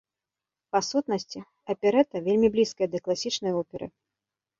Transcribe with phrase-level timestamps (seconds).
[0.75, 1.39] Па сутнасці,
[1.73, 3.85] аперэта вельмі блізкая да класічнай оперы.